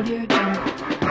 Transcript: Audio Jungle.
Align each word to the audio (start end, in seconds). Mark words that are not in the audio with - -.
Audio 0.00 0.24
Jungle. 0.24 1.09